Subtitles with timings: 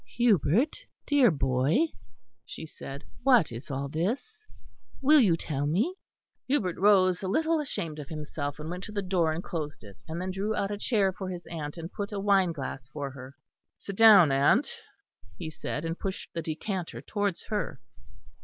[0.17, 1.89] "Hubert, dear boy,"
[2.43, 4.47] she said, "what is all this?
[4.99, 5.93] Will you tell me?"
[6.47, 9.97] Hubert rose, a little ashamed of himself, and went to the door and closed it;
[10.07, 13.11] and then drew out a chair for his aunt, and put a wine glass for
[13.11, 13.35] her.
[13.77, 14.71] "Sit down, aunt,"
[15.37, 17.79] he said, and pushed the decanter towards her.